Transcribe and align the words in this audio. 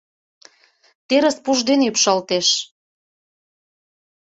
Терыс 1.07 1.37
пуш 1.45 1.59
дене 1.69 1.83
ӱпшалтеш. 1.91 2.47